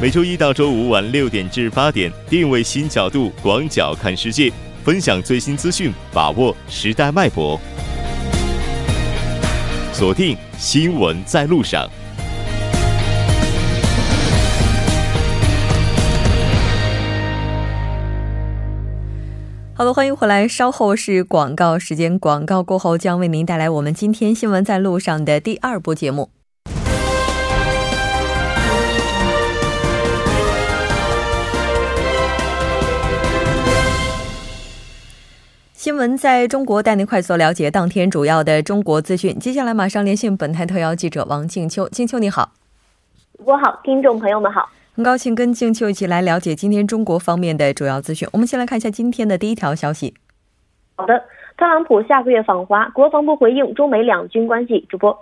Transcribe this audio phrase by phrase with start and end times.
[0.00, 4.52] 每周一到周五晚六点至八点，定位新角度，广角看世界，
[4.84, 7.60] 分享最新资讯，把握时代脉搏。
[9.92, 11.90] 锁定新闻在路上。
[19.74, 20.46] 好的，欢迎回来。
[20.46, 26.30] 稍后是广告时间，广告过后将为您带来我们今天新闻在路上的第二部节目。
[35.88, 39.38] 新闻在中国带您快速了解当天主要的中国资讯。
[39.38, 41.88] 接下来马上连线本台特邀记者王静秋。
[41.88, 42.52] 静秋你好，
[43.38, 48.28] 主播好，听众朋友们好，很高兴跟静秋一起来了解今天中国方面的主要资讯。
[48.34, 50.12] 我们先来看一下今天的第一条消息。
[50.96, 51.18] 好的，
[51.56, 54.84] 特朗普下个月访华，国防部回应中美两军关系。
[54.90, 55.18] 主播。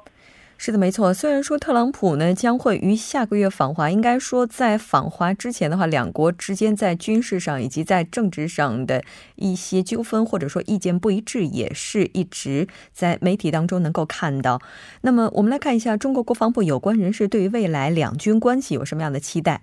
[0.58, 1.12] 是的，没错。
[1.12, 9.04] 虽然说特朗普呢将会于下个月访华，应该说在访华之前的话，两国之间在军事上以及在政治上的
[9.36, 14.60] 一些纠纷或者说意见不一致，也是一直在媒体当中能够看到。
[15.02, 19.62] 那么，我们来看一下中国国防部有关人士对于未来两军关系有什么样的期待？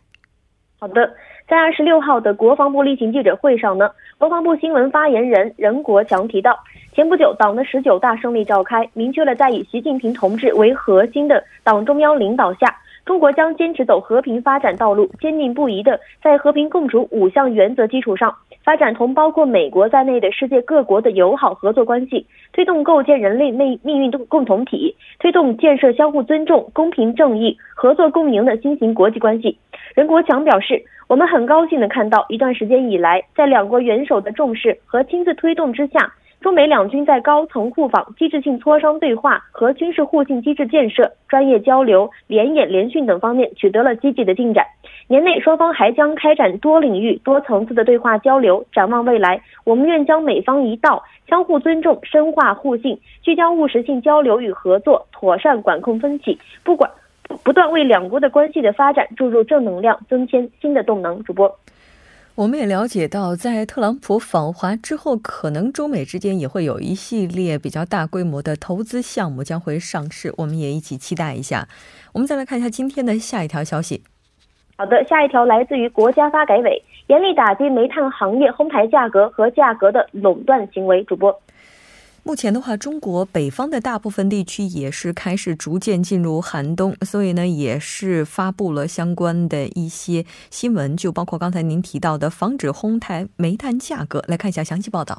[0.79, 1.15] 好的，
[1.53, 3.87] 在二十六号的国防部例行记者会上呢，
[4.17, 6.57] 国防部新闻发言人任国强提到。
[6.95, 29.57] 前不久，党的十九大胜利召开，明确了在以习近平同志为核心的党中央领导下，中国将坚持走和平发展道路，坚定不移的在和平共处五项原则基础上，发展同包括美国在内的世界各国的友好合作关系，推动构建人类命命运共同体，推动建设相互尊重、公平正义、合作共赢的新型国际关系。
[29.93, 36.13] 任国强表示，我们很高兴的看到，一段时间以来，在两国元首的重视和亲自推动之下。
[36.43, 44.65] 中美两军在高层互访、机制性磋商对话和军事互信机制建设、专业交流、联演联训等方面取得了积极的进展。
[45.07, 48.65] 年内双方还将开展多领域、多层次的对话交流。
[48.73, 56.91] 展望未来，我们愿将美方一道，相互尊重、深化互信，聚焦务实性交流与合作，妥善管控分歧，不管
[57.41, 61.23] 不断为两国的关系的发展注入正能量，增添新的动能。
[61.23, 61.49] 主播。
[62.35, 71.67] 我们也了解到，在特朗普访华之后，可能中美之间也会有一系列比较大规模的投资项目将会上市，我们也一起期待一下。
[72.11, 74.01] 我们再来看一下今天的下一条消息。
[74.75, 81.03] 好的，下一条来自于国家发改委，严厉打击煤炭行业哄抬价格和价格的垄断行为。
[81.03, 81.39] 主播。
[82.25, 94.23] 目前的话，中国北方的大部分地区也是开始逐渐进入寒冬，所以呢，也是发布了相关的一些新闻，就包括刚才您提到的防止哄抬煤炭价格。
[94.29, 95.17] 来看一下详细报道。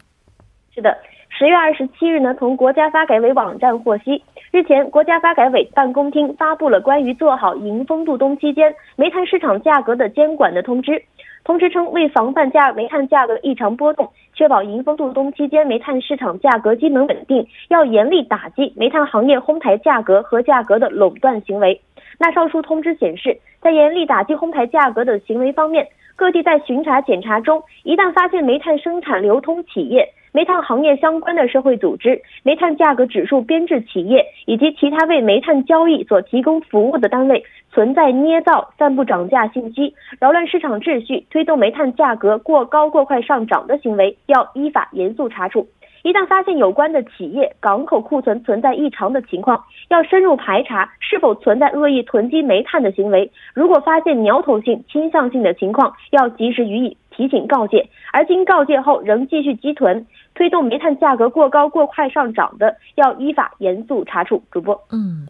[0.74, 0.96] 是的，
[1.28, 11.04] 十月二十七日呢，从国家发改委网站获悉，日前国家发改委办公厅发布了关于做好迎风度冬期间煤炭市场价格的监管的通知。
[11.44, 21.78] 通知称，为防范价煤炭价格异常波动，确保迎峰度冬期间煤炭市场价格基本稳定，要严厉打击煤炭行业哄抬价格和价格的垄断行为。
[22.18, 30.08] 那上述通知显示，在严厉打击哄抬价格的行为方面，各地在巡查检查中，一旦发现煤炭生产流通企业。
[30.36, 45.68] 煤炭行业相关的社会组织、煤炭价格指数编制企业以及其他为煤炭交易所提供服务的单位存在捏造、散布涨价信息、扰乱市场秩序、推动煤炭价格过高过快上涨的行为，要依法严肃查处。
[46.02, 53.30] 一旦发现有关的企业港口库存存在异常的情况，要深入排查是否存在恶意囤积煤炭的行为。
[53.54, 57.88] 如果发现苗头性、倾向性的情况，要及时予以提醒告诫。
[58.12, 60.06] 而经告诫后仍继续积囤。
[60.36, 64.42] 推动煤炭价格过高过快上涨的，要依法严肃查处。
[64.50, 65.28] 主播，嗯，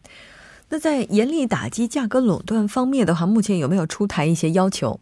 [0.70, 4.98] 那在严厉打击价格垄断方面的话，目前有没有出台一些要求？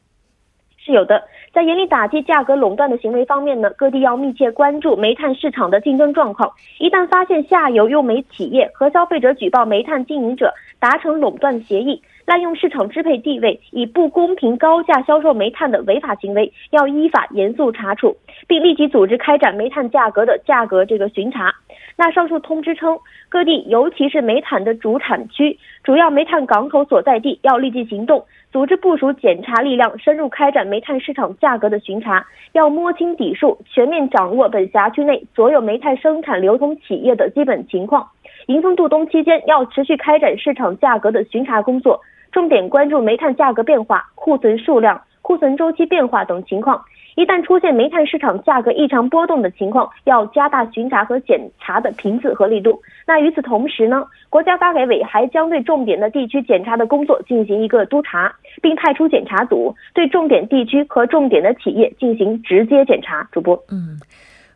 [0.85, 1.23] 是有的，
[1.55, 6.53] 在严厉打击价格垄断的行为方面呢，各地要密切关注煤炭市场的竞争状况。
[6.81, 12.03] 一旦发现下游用煤企业和消费者举报煤炭经营者达成垄断协议。
[12.25, 18.17] 滥用市场支配地位，以不公平高价销售煤炭的违法行为，要依法严肃查处，
[18.47, 21.53] 并立即组织开展煤炭价格的价格这个巡查。
[21.97, 22.99] 那上述通知称，
[23.29, 38.09] 各地尤其是煤炭的主产区、主要煤炭港口所在地，要立即行动，组织部署检查力量，深入开展煤炭市场价格的巡查，要摸清底数，全面掌握本辖区内所有煤炭生产流通企业的基本情况。
[38.47, 42.01] 迎风度冬期间，要持续开展市场价格的巡查工作。
[42.33, 46.83] 重点关注煤炭价格变化、库存数量、库存周期变化等情况，
[47.15, 52.81] 一旦出现煤炭市场价格异常波动的情况，要加大巡查和检查的频次和力度。
[53.07, 63.29] 那与此同时呢，国家发改委还将对重点的地区检查的工作进行一个督查，并派出检查组对重点地区和重点的企业进行直接检查。
[63.31, 64.01] 主播，嗯。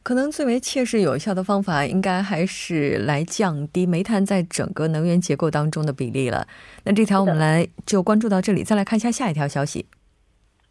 [0.07, 6.47] 可能最为切实有效的方法，应该还是来降低煤炭在整个能源结构当中的比例了。
[6.85, 9.87] 那这条我们来就关注到这里，再来看一下下一条消息。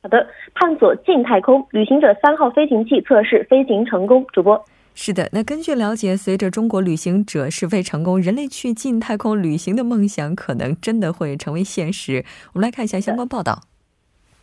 [0.02, 4.26] 好的，探索近太空，旅行者三号飞行器测试飞行成功。
[4.32, 5.28] 主播，是的。
[5.34, 12.24] 那根据了解，随着中国旅行者试飞成功，人类去近太空旅行的梦想可能真的会成为现实。
[12.54, 13.64] 我们来看一下相关报道。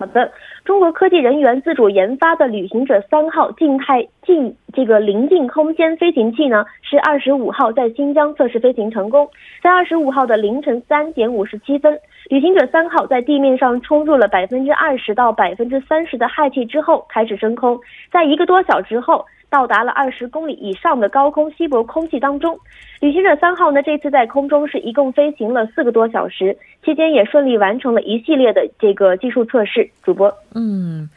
[0.02, 0.32] 好的，
[0.64, 9.28] 中国科技人员自主研发的旅行者三号静态近这个临近空间飞行器呢，是二十五号在新疆测试飞行成功。
[9.62, 11.96] 在二十五号的凌晨三点五十七分，
[12.28, 17.78] 旅行者三号在地面上冲入了百分之二十到百分之三十的氦气之后，开始升空。
[18.10, 19.24] 在一个多小时后。
[19.52, 22.58] 到达了二十公里以上的高空稀薄空气当中，
[23.00, 29.90] 旅行者三号呢，这次在空中是一共飞行了四个多小时，期间也顺利完成了一系列的这个技术测试。
[30.02, 31.10] 主播，嗯，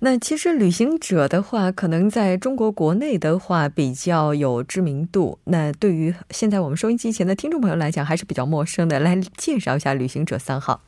[0.00, 8.98] 那其实旅行者的话，可能在中国国内的话比较有知名度，那对于现在我们收音机前的听众朋友来讲，还是比较陌生的。
[8.98, 10.80] 来介绍一下旅行者三号。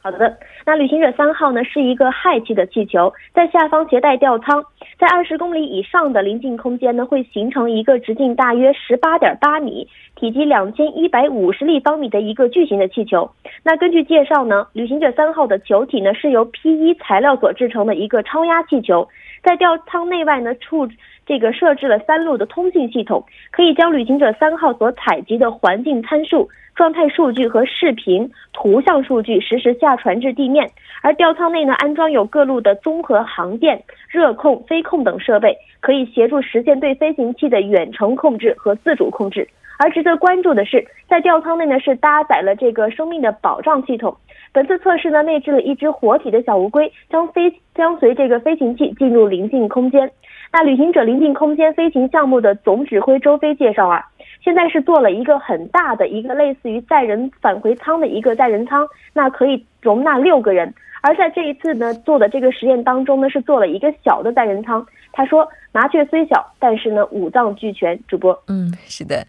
[0.00, 4.62] 好的，那旅行者三号呢是一个氦气的气球，在下方携带吊舱，
[4.98, 13.30] 在二十公里以上的临近空间呢，会形成一个直径大约十八点八米、体积两千一百五十立方米的一个巨型的气球。
[13.62, 19.08] 那根据介绍呢，旅行者三号的球体呢是由 P 一材料所制成的一个超压气球，
[19.42, 20.88] 在吊舱内外呢处
[21.26, 26.48] 这个设置了三路的通信系统，可以将旅行者三号所采集的环境参数。
[26.74, 30.68] 状态数据和视频、图像数据实时下传至地面，
[31.02, 39.48] 而吊舱内呢安装有各路的综合航电、热控、飞控等设备，可以协助实现对飞行器的远程控制和自主控制。
[39.78, 44.16] 而值得关注的是，在吊舱内呢是搭载了这个生命的保障系统。
[44.52, 50.10] 本次测试呢内置了一只活体的小乌龟，将飞将随这个飞行器进入临近空间。
[50.52, 54.04] 那旅行者临近空间飞行项目的总指挥周飞介绍啊。
[54.44, 60.72] 现在是做了一个很大的一个类似于载人返回舱的一个载人舱，那可以容纳六个人。
[61.00, 64.86] 而在这一次呢做的这个实验当中呢，是做了一个小的载人舱。
[65.12, 69.24] 他说：“麻雀虽小，但是呢五脏俱全。”主播，嗯，是的，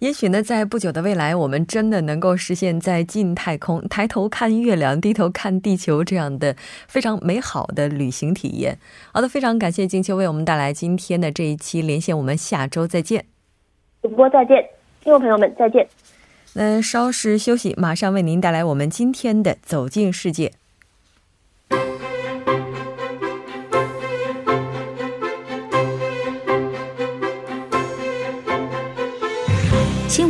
[0.00, 6.56] 也许呢在不久的未来，我们真的能够实现在近太空抬头看月亮、低头看地球这样的
[6.88, 8.78] 非常美好的旅行体验。
[9.12, 13.24] 好的，非常感谢金秋为我们带来今天的这一期连线，我们下周再见。
[14.02, 14.56] 主播再见，
[15.02, 15.86] 听众朋友们再见。
[16.54, 20.48] 那稍事休息，马上为您带来我们今天的《走进世界》。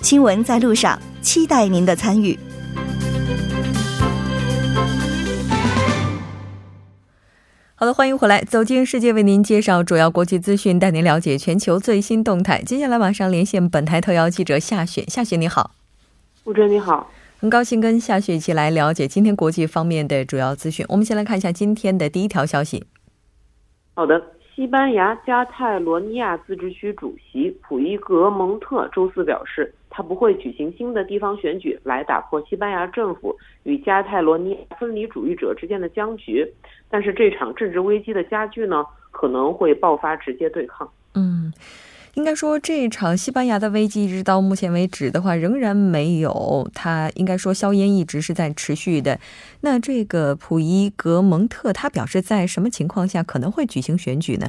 [0.00, 2.38] 新闻在路上，期待您的参与。
[7.74, 12.62] 好的，欢迎回来，走进世界，为您介绍主要国际资讯，带您了解全球最新动态。
[12.62, 15.72] 接下来马上连线本台特邀记者夏雪，夏雪你好，
[16.44, 20.86] 吴哲你好，很高兴跟夏雪一起来了解今天国际方面的主要资讯。
[20.88, 22.84] 我们先来看一下今天的第一条消息。
[23.94, 24.37] 好的。
[24.58, 36.44] 西班牙加泰罗尼亚自治区主席普伊格蒙特周四表示，他不会举行新的地方选举来打破西班牙政府与加泰罗尼亚分离主义者之间的僵局。
[36.90, 40.90] 但是，这场政治危机的加剧呢，可能会爆发直接对抗。
[41.14, 41.52] 嗯。
[42.18, 46.68] 应该说，这场西班牙的危机，一直到目前为止的话，仍然没有。
[46.74, 49.20] 它应该说，硝烟一直是在持续的。
[49.60, 54.48] 那这个普伊格蒙特，他表示在什么情况下可能会举行选举呢？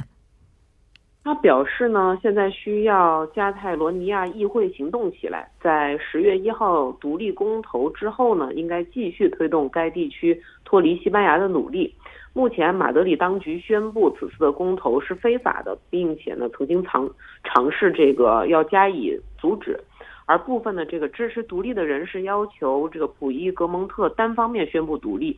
[1.22, 11.94] 他表示呢，现在需要加泰罗尼亚议会行动起来，在十月一号独立公投之后呢，应该继续推动该地区脱离西班牙的努力。
[12.32, 17.10] 目前，马德里当局宣布此次的公投是非法的，并且呢，曾经尝
[17.42, 19.78] 尝试这个要加以阻止。
[20.26, 25.36] 而部分的这个支持独立的人士要求这个普伊格蒙特单方面宣布独立。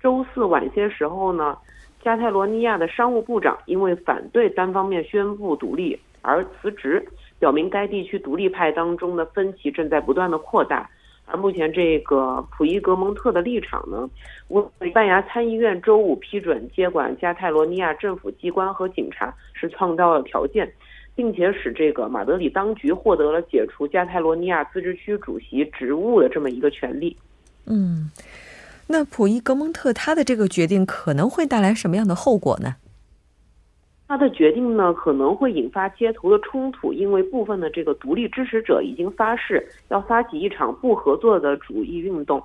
[0.00, 1.58] 周四晚些时候呢，
[2.00, 7.04] 加泰罗尼亚的商务部长因为反对单方面宣布独立而辞职，
[7.40, 10.88] 表明该地区独立派当中的分歧正在不断的扩大。
[11.30, 14.08] 而目前这个普伊格蒙特的立场呢，
[14.48, 20.70] 为西班牙参议院周五批准接管加泰罗尼亚政府机关和警察是创造了条件，
[21.14, 27.14] 并且使这个马德里当局获得了解除加泰罗尼亚自治区主席职务的这么一个权利。
[27.66, 28.10] 嗯，
[28.86, 32.76] 那普伊格蒙特他的这个决定可能会带来什么样的后果呢？
[34.08, 42.42] 他的决定呢可能会引发街头的冲突，因为部分的这个独立支持者已经发誓要发起一场不合作的主义运动。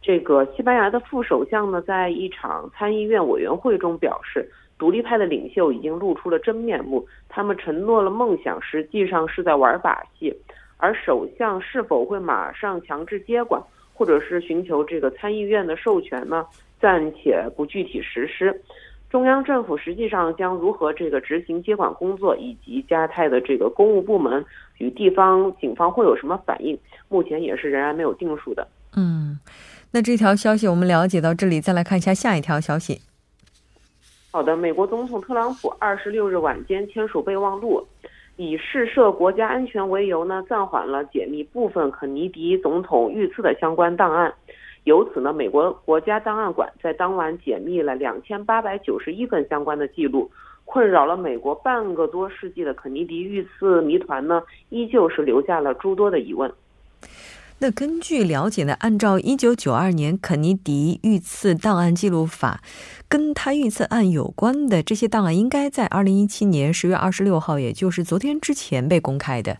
[0.00, 4.48] 这个西班牙的副首相呢，在一场参议院委员会中表示，
[4.78, 10.32] 独立派的领袖已经露出了真面目，他们承诺了梦想，实际上是在玩把戏。
[10.76, 13.60] 而首相是否会马上强制接管，
[13.92, 16.46] 或者是寻求这个参议院的授权呢？
[16.80, 18.58] 暂且不具体实施。
[19.10, 24.44] 中央政府实际上将如何这个执行接管工作，以及加泰的这个公务部门
[24.78, 28.66] 与地方警方会有什么反应，目前也是仍然没有定数的。
[28.96, 29.38] 嗯，
[29.90, 33.00] 那这条消息我们了解到这里，再来看一下下一条消息。
[34.30, 37.84] 好的，美国总统特朗普二十六日晚间签署备忘录，
[38.36, 44.32] 以试射国家安全为由呢，暂缓了解密部分肯尼迪总统遇刺的相关档案。
[44.84, 50.30] 由此呢，美国国家档案馆在当晚解密了两千八百九十一份相关的记录，
[50.64, 56.50] 困扰了美国半个多世纪的肯尼迪遇刺谜团呢，依旧是留下了诸多的疑问。
[57.62, 62.62] 那根据了解呢，按照一九九二年肯尼迪遇刺档案记录法，
[63.06, 69.58] 跟他遇刺案有关的这些档案，应该在二零一七年十月二十六号，也就是昨天之前被公开的。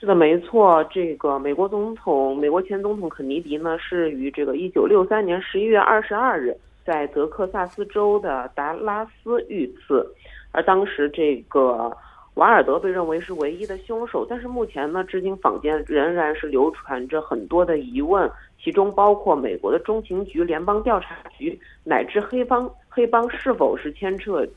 [0.00, 0.82] 是的，没错。
[0.84, 10.10] 这个美国总统、美国前总统肯尼迪呢，是于这个一九六三年十一月二十二日在德克萨斯州的达拉斯遇刺，
[10.52, 11.94] 而当时这个
[12.36, 14.26] 瓦尔德被认为是唯一的凶手。
[14.26, 24.48] 但是目前呢，至今坊间仍然是流传着很多的疑问，其中包括美国的中情局、联邦调查局乃至黑帮黑帮是否是牵涉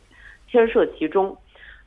[0.47, 1.35] 牵涉其中。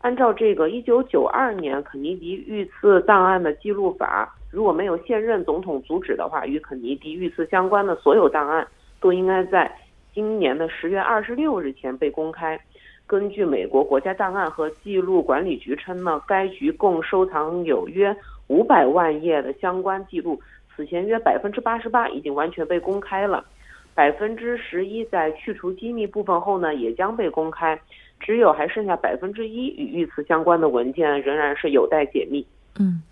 [0.06, 8.64] 按照这个一九九二年肯尼迪遇刺档案的记录法，如果没有现任总统阻止的话，与肯尼迪遇刺相关的所有档案
[9.00, 9.68] 都应该在
[10.14, 12.56] 今年的十月二十六日前被公开。
[13.04, 20.40] 根据美国国家档案和记录管理局称呢，该局共收藏有约五百万页的相关记录，
[20.76, 23.44] 此前约百分之八十八已经完全被公开了，
[23.92, 27.76] 百分之十一在去除机密部分后呢，也将被公开。
[28.20, 32.44] 只有还剩下百分之一与遇刺相关的文件仍然是有待解密。
[32.78, 33.02] 嗯，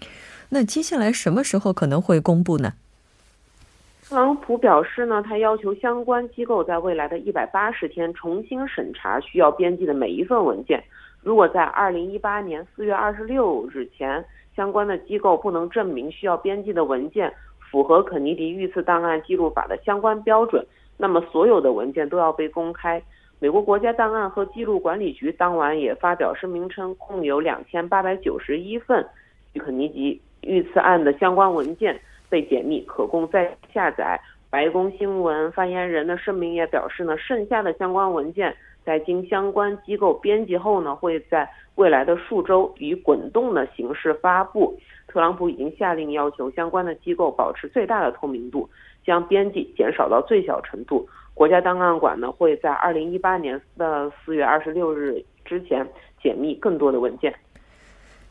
[0.49, 2.73] 那接下来什么时候可能会公布呢？
[4.09, 10.83] 特朗普表示呢，他要求相关机构在未来的一百八十天重新审查需要编辑的每一份文件。
[11.23, 14.23] 如果在二零一八年四月二十六日前，
[14.55, 17.33] 相关的机构不能证明需要编辑的文件
[17.71, 20.65] 符合肯尼迪遇刺档案记录法的相关标准，
[20.99, 23.03] 那么所有的文件都要被公开。
[23.41, 29.05] 美国国家档案和记录管理局当晚也发表声明称，共有两千八百九十一份
[29.53, 32.01] 与肯尼迪遇刺案的相关文件
[32.31, 34.19] 被解密，可供再下载。
[34.49, 44.79] 白宫新闻发言人的声明也表示呢，剩下的相关文件在经相关机构编辑后呢，会在未来的数周以滚动的形式发布。
[45.09, 48.69] 特朗普已经下令要求相关的机构保持最大的透明度，
[49.05, 51.07] 将编辑减少到最小程度。
[51.35, 55.85] 国家档案馆呢会在二零一八年的四月二十六日之前
[56.23, 57.35] 解密更多的文件。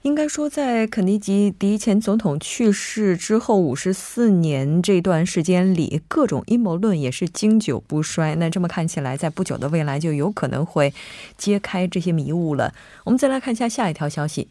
[0.04, 8.36] 应该说，在肯尼迪前总统去世之后五十四年这段时间里，各种阴谋论也是经久不衰。
[8.36, 10.92] 那这么看起来，在不久的未来就有可能会
[11.38, 12.74] 揭开这些迷雾了。
[13.06, 14.50] 我们再来看一下下一条消息。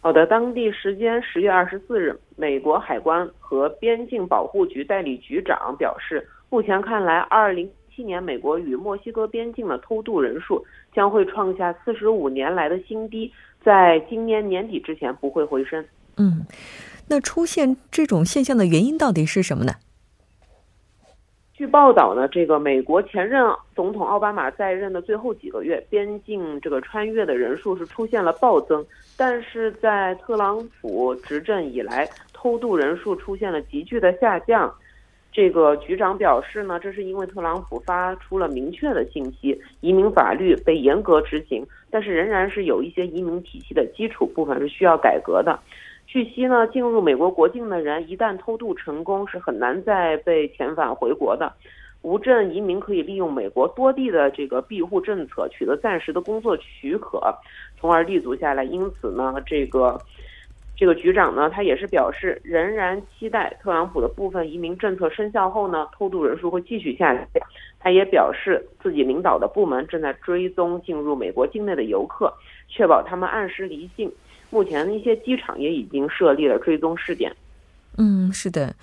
[0.00, 6.26] 好的，当地时间十月二十四日，美国海关和边境保护局代理局长表示。
[6.54, 13.28] 目前看来，二零一七年美国与墨西哥边境的偷渡人数将会创下四十五年来的新低，
[13.64, 15.84] 在今年年底之前不会回升。
[16.16, 16.46] 嗯，
[17.08, 19.72] 那出现这种现象的原因到底是什么呢？
[21.54, 23.44] 据报道呢，这个美国前任
[23.74, 34.72] 总统奥巴马在任的最后几个月，边境这个穿越的人数是出现了暴增，但是在特朗普执政以来，偷渡人数出现了急剧的下降。
[35.34, 45.58] 这个局长表示呢，这是因为特朗普发出了明确的信息，移民法律被严格执行，但是仍然是有一些移民体系的基础部分是需要改革的。
[46.06, 51.52] 据悉呢，进入美国国境的人一旦偷渡成功，是很难再被遣返回国的。
[52.02, 57.34] 无证移民可以利用美国多地的这个庇护政策取得暂时的工作许可，
[57.80, 58.62] 从而立足下来。
[58.62, 59.98] 因此呢，这个
[60.76, 67.26] 这个局长呢，他也是表示，仍然期待特朗普的部分移民政策生效后呢，偷渡人数会继续下降。
[67.78, 72.32] 他也表示，自己领导的部门正在追踪进入美国境内的游客，
[72.68, 74.10] 确保他们按时离境。
[74.50, 77.32] 目前的一些机场也已经设立了追踪试点。
[77.96, 78.74] 嗯，是的。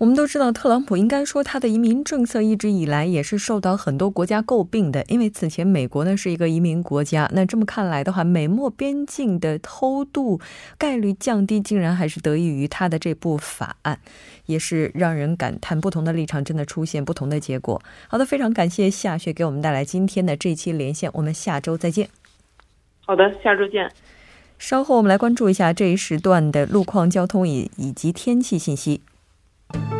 [0.00, 7.28] 我们都知道，特朗普应该说他的移民政策一直以来也是受到很多国家诟病的，因为此前美国呢是一个移民国家。
[7.34, 10.40] 那这么看来的话，美墨边境的偷渡
[10.78, 14.00] 概率降低，竟然还是得益于他的这部法案，
[14.46, 17.82] 也是让人感叹，不同的立场真的出现不同的结果。
[18.08, 22.08] 好的，非常感谢夏雪给我们带来今天的这期连线，我们下周再见。
[23.04, 23.92] 好的，下周见。
[24.58, 29.02] 稍后我们来关注一下这一时段的路况、交通以以及天气信息。
[29.72, 29.99] Thank you.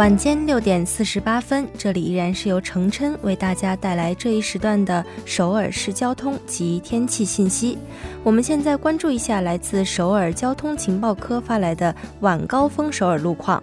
[0.00, 7.76] 晚间六点四十八分，这里依然是由程琛为大家带来这一时段的首尔市交通及天气信息。
[8.24, 13.62] 我们现在关注一下来自首尔交通情报科发来的晚高峰首尔路况。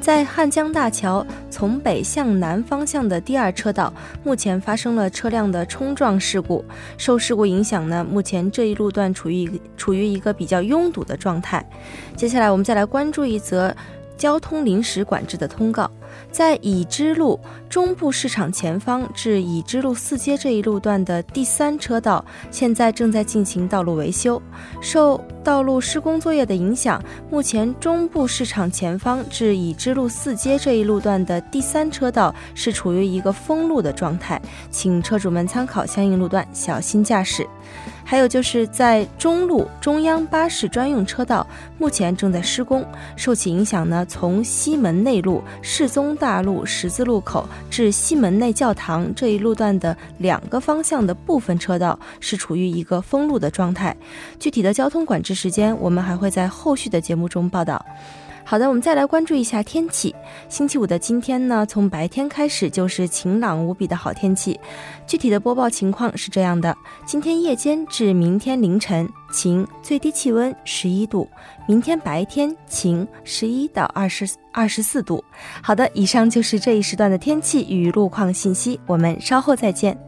[0.00, 6.64] 在汉江大桥从北向南方向的第二车道，目前发生了车辆的冲撞事故。
[6.96, 11.62] 受事故影响呢，目前这一路段处于处于一个比较拥堵的状态。
[12.16, 13.76] 接下来我们再来关注一则。
[14.16, 15.90] 交通临时管制的通告，
[16.30, 24.40] 在已知路中部市场前方至已知路四街这一路段的第三车道，现在正在进行道路维修。
[24.80, 34.40] 受道路施工作业的影响，目前中部市场前方至已知路四街这一路段的第三车道是处于一个封路的状态，
[34.70, 37.46] 请车主们参考相应路段，小心驾驶。
[38.04, 41.46] 还有就是在中路中央巴士专用车道，
[41.78, 42.84] 目前正在施工，
[43.16, 53.96] 受其影响呢，从西门内路世宗大路十字路口至西门内教堂这一路段的两个方向的部分车道是处于一个封路的状态。
[54.38, 57.84] 具体的交通管制时间，我们还会在后续的节目中报道。
[58.46, 60.14] 好的，我们再来关注一下天气。
[60.48, 64.60] 星期五的今天呢，从白天开始就是晴朗无比的好天气。
[65.06, 66.76] 具体的播报情况是这样的：
[67.06, 71.26] 今天夜间至明天凌晨晴，最低气温十一度；
[71.66, 75.24] 明天白天晴，十一到二十二十四度。
[75.62, 78.78] 好的，以上就是这一时段的天气与路况信息。
[78.86, 79.98] 我们稍后再见。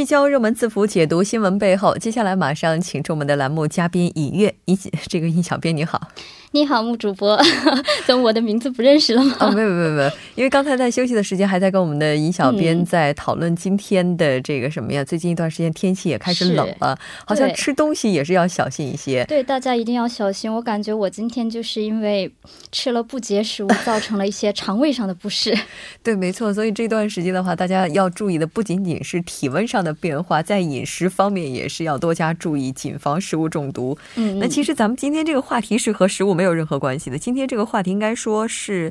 [0.00, 1.94] 聚焦热门字符，解读新闻背后。
[1.98, 6.08] 接下来马上请出我们的栏目嘉宾尹月，尹这个尹小编你好。
[6.52, 7.40] 你好，木主播，
[8.04, 9.36] 怎么我的名字不认识了吗？
[9.38, 15.04] 哦，没有没有没有，因为刚才在休息的时间还在跟我们的尹小编在讨论今天的这个什么呀？
[15.04, 19.24] 最近一段时间天气也开始冷了，好像吃东西也是要小心一些。
[19.26, 20.52] 对，大家一定要小心。
[20.52, 22.28] 我感觉我今天就是因为
[22.72, 25.56] 吃了不洁食物， 造成了一些肠胃上的不适。
[26.02, 26.52] 对，没错。
[26.52, 33.96] 所以这段时间的话，大家要注意的不仅仅是体温上的变化，在饮食方面也是要多加注意，谨防食物中毒。
[34.16, 37.18] 嗯，那其实咱们今天这个话题是和食物没有任何关系的。
[37.18, 38.90] 今天这个话题应该说是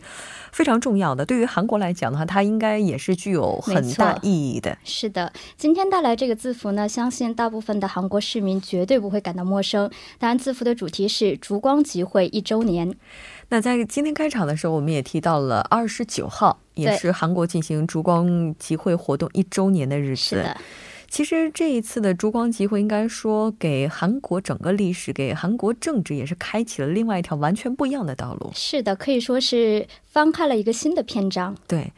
[0.51, 4.77] 非常重要的，对于韩国来讲的话，它应该也是具有很大意义的。
[4.83, 9.89] 是的，今天带来这个字符呢，相信大部分的韩国市民绝对不会感到陌生。
[10.19, 12.95] 当然，字符的主题是烛光集会一周年。
[13.47, 20.21] 那在今天开场的时候，我们也提到了二十九号，也是韩国进行烛光集会活动一周年的日子。
[20.21, 20.55] 是的。
[21.09, 28.51] 其实这一次的烛光集会，应该说给韩国整个历史、给韩国政治也是开启了另外一条完全不一样的道路。
[28.53, 31.57] 是的，可以说是翻开了一个新的篇章。
[31.67, 31.91] 对，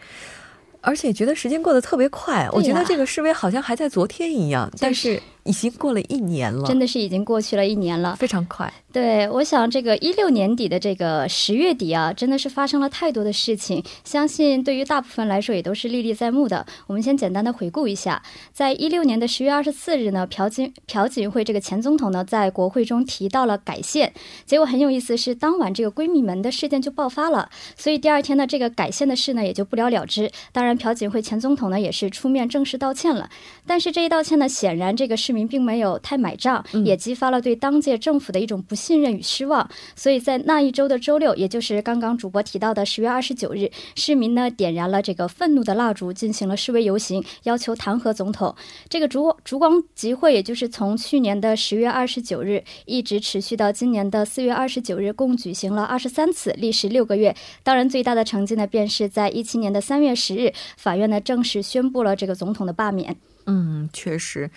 [0.81, 5.21] 而且觉得时间过得特别快，我觉得这个示威好像还在昨天一样，但是。
[5.43, 8.71] 已经过了一年了，真的是已经过去了一年了，非常快。
[8.93, 16.63] 对，我想这个一六年底的这个十月底啊，真的是发生了太多的事情，相信对于大部分来说也都是历历在目的。
[16.85, 18.21] 我们先简单的回顾一下，
[18.53, 24.13] 在一六年的十月二十四日呢，朴槿朴槿惠这个前总统呢，在国会中提到了改宪，
[24.45, 30.31] 结果很有意思，是当晚这个闺蜜门的事件就爆发了，所以第二天呢，这个改宪的事呢也就不了了之。
[30.51, 30.70] 当然。
[30.71, 33.29] 然，朴槿惠前总统呢也是出面正式道歉了，
[33.67, 39.69] 但是这一道歉呢，显然这个市民并没有太买账，也激发了对当届政府的一种不信任与失望。
[39.95, 48.55] 所以在那一周的周六，也就是刚刚主播提到的十月二十九日，市民呢点燃了这个愤怒的蜡烛，进行了示威游行，要求弹劾总统。
[48.87, 57.35] 这个烛烛光集会，也就是从去年的十月二十九日一直持续到今年的四月二十九日，共举行了二十三次，历时六个月。
[57.63, 63.15] 当然，最大的成绩呢，便是在一七年的三月十日，法院呢正式宣布了这个总统的罢免。
[63.47, 64.49] 嗯，确实。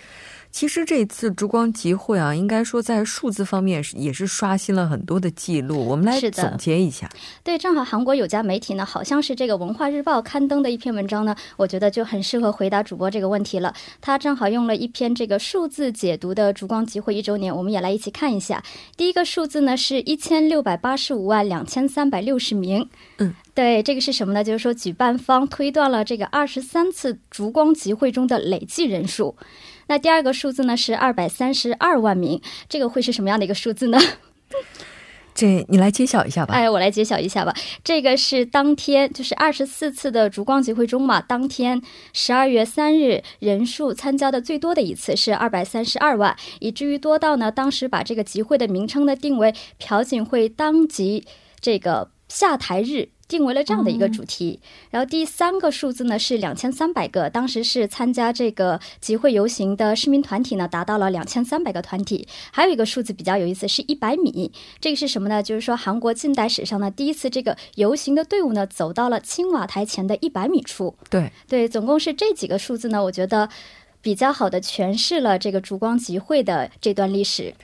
[0.51, 5.85] 其实这次烛光集会啊，应该说在数字方面也是刷新了很多的记录。
[5.85, 7.09] 我们来总结一下。
[7.43, 13.73] 对，正好韩国有家媒体呢，好像是这个文化日报刊登的一篇文章呢，我觉得就很适合回答主播这个问题了。
[13.99, 18.63] 他正好用了一篇这个数字解读的烛光集会一周年，我们也来一起看一下。
[18.95, 22.87] 第一个数字呢是一千六百八十五万两千三百六十名。
[23.17, 24.43] 嗯，对，这个是什么呢？
[24.43, 29.37] 就是说举办方推断了这个二十三次烛光集会中的累计人数。
[29.87, 33.97] 那第二个数字呢是二百三十二万名，这个会是什么样的一个数字呢？
[35.33, 36.53] 这你来揭晓一下吧。
[36.53, 37.53] 哎，我来揭晓一下吧。
[37.83, 51.25] 这个是当天，就是二十四次的烛光集会中嘛，当天十二月三日人数参加的最多的一次是二百三十二万，以至于多到呢，当时把这个集会的名称呢定为朴槿惠当即
[51.61, 53.09] 这个下台日。
[53.27, 54.59] 定为了这样的一个主题，
[54.91, 65.41] 然后第三个数字呢是两千三百个，当时是参加这个集会游行的市民团体呢达到了两千三百个团体，还有一个数字比较有意思，是一百米，这个是什么呢？
[65.41, 70.95] 就是说韩国近代史上呢第一次这个游行的队伍呢走到了青瓦台前的一百米处。
[71.09, 73.49] 对对，总共是这几个数字呢，我觉得
[74.01, 77.55] 比较好的诠释了这个烛光集会的这段历史。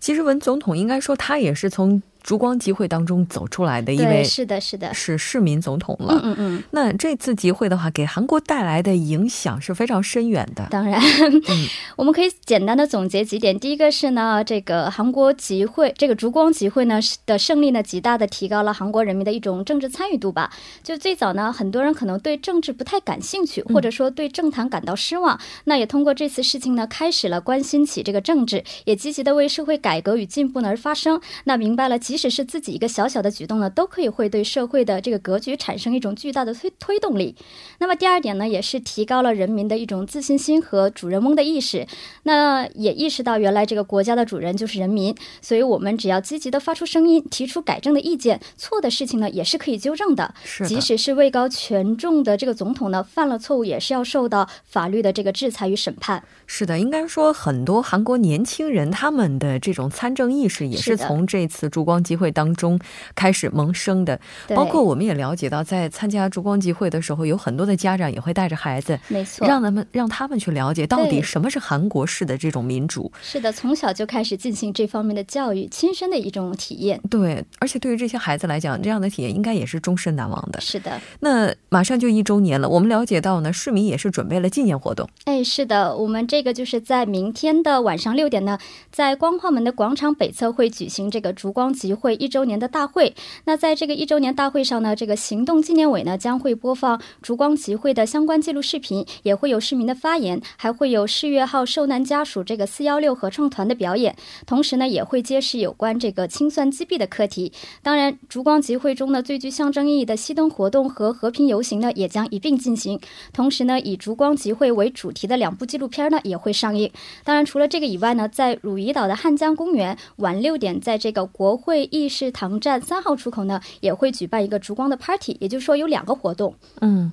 [0.00, 2.02] 其实文总统应该说他也是从。
[2.20, 6.20] 烛光集会当中走出来的一位是的，是的，是市民总统了。
[6.22, 6.64] 嗯嗯嗯。
[6.72, 10.66] 那这次集会的话，给韩国带来的影响是非常深远的。
[10.68, 11.00] 当然，
[11.96, 13.58] 我们可以简单的总结几点。
[13.58, 20.50] 第一个是呢，这个韩国集会，这个烛光集会呢的胜利呢，极大的提高了韩国人民的一种政治参与度吧。
[20.82, 25.40] 就最早呢，很多人可能对政治不太感兴趣，或者说对政坛感到失望。
[25.64, 31.20] 那也通过这次事情呢，开始了关心起这个政治，也积极的为社会改革与进步呢而发生。
[31.44, 37.34] 那明白了，即使是自己一个小小的举动呢，都可以会对社会的这个格局产生一种巨大的推推动力。
[37.78, 41.86] 那么第二点呢，也是提高了人民的一种自信心和主人翁的意识。
[42.24, 50.34] 那也意识到原来这个国家的主人就是人民，所以我们只要积极的发出声音，提出改正的意见，错的事情呢也是可以纠正的。
[50.42, 56.24] 是即使是位高权重的这个总统呢，犯了错误也是要受到法律的这个制裁与审判。
[56.46, 62.80] 是的，应该说很多韩国年轻人他们的这种参政意识也是从这次烛光集会当中
[63.14, 64.18] 开始萌生的。
[64.56, 73.12] 包括我们也了解到，在参加烛光集会的时候，有很多的家长也会带着孩子，没错，让他们让他们去了解到底什么是韩国式的这种民主。
[73.20, 76.98] 是的，从小就开始进行这方面的教育，亲身的一种体验。
[77.10, 80.58] 对，而且对于这些孩子来讲，这样的体验应该也是终身难忘的。
[80.62, 85.06] 是的，那马上就一周年了，我们了解到呢，市民也是准备了纪念活动。
[85.24, 86.38] 哎，是的，我们这。
[86.38, 88.56] 这个就是在明天的晚上六点呢，
[88.92, 93.14] 在光化门广场北侧会举行这个烛光集会一周年的大会。
[93.44, 104.14] 那在这个一周年大会上呢，这个行动纪念委呢将会播放烛光集会的相关记录视频，也会有市民的发言，还会有世越号受难家属这个四幺六合唱团的表演。
[104.46, 107.52] 同时呢，也会揭示有关这个清算击毙的课题。
[107.82, 113.00] 当然，烛光集会中呢最具象征意义的熄灯活动和和平游行呢也将一并进行。
[113.32, 116.20] 同时呢，以烛光集会为主题的两部纪录片呢。
[116.24, 116.90] 也会上映。
[117.24, 125.36] 当然，除了这个以外呢，在汝矣岛的汉江公园晚六点，在这个国会议事堂站三号出口呢，也会举办一个烛光的 party。
[125.40, 126.54] 也就是说，有两个活动。
[126.80, 127.10] 嗯。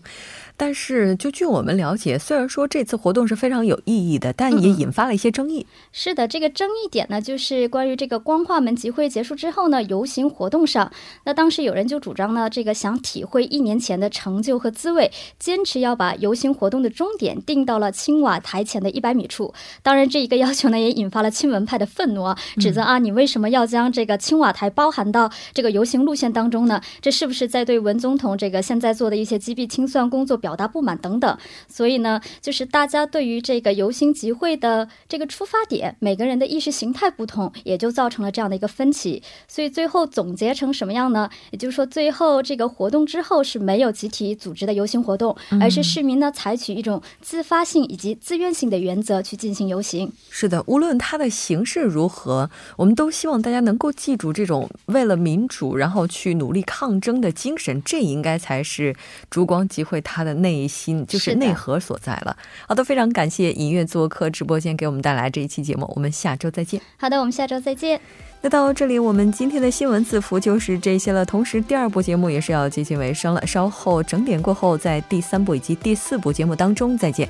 [0.57, 5.67] 但是，就据我们了解，虽然说这次活动是非常有意义的，但也引发了一些争议。
[5.91, 10.89] 是的，这个争议点呢，就是关于这个光化门集会结束之后呢，游行活动上，
[11.25, 19.53] 那当时有人就主张呢，这个想体会一年前的成就和滋味，坚持要把游行活动的终点定到了青瓦台前的一百米处。
[19.83, 26.79] 当然，这一个要求呢，也引发了亲文派的愤怒啊，指责啊，你为什么要将这个青瓦台包含到这个游行路线当中呢？
[27.01, 30.39] 这是不是在对文总统这个现在做的一些击毙清算工作？
[30.45, 31.35] 表达不满等等，
[31.67, 39.23] 所以呢，就是大家对于这个游行集会的这个出发点，每个人的意识形态不同，也就造成了这样的一个分歧。
[39.47, 41.27] 所以最后总结成什么样呢？
[41.49, 50.13] 也就是说，最后这个活动之后是没有集体组织的游行活动，而是市民呢采取一种自发性以及自愿性的原则去进行游行。
[50.29, 52.51] 是的，无论它的形式如何。
[52.77, 58.95] 我们都希望大家能够记住这种为了民主然后去努力抗争的精神，这应该才是
[59.31, 62.35] 烛光集会它的内心，就是内核所在了。
[62.67, 66.79] 好的，非常感谢尹月做客直播间给我们带来这一期节目，我们下周再见。
[66.97, 67.99] 好的，我们下周再见。
[68.41, 71.25] 那到这里，我们今天的新闻字符就是这些了。
[71.25, 77.27] 同时，第二部节目也是要接近尾声了，稍后整点过后，在第三部以及第四部节目当中再见。